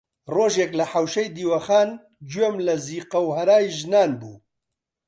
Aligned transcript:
ڕۆژێک 0.35 0.71
لە 0.79 0.85
حەوشەی 0.91 1.33
دیوەخان 1.35 1.89
گوێم 2.31 2.55
لە 2.67 2.75
زیقە 2.85 3.19
و 3.23 3.29
هەرای 3.37 3.65
ژنان 3.77 4.11
بوو 4.19 4.35